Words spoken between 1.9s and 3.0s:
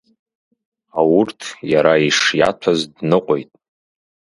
ишиаҭәаз